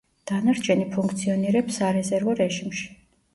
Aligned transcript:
დანარჩენი 0.29 0.87
ფუნქციონირებს 0.95 1.77
სარეზერვო 1.83 2.35
რეჟიმში. 2.41 2.91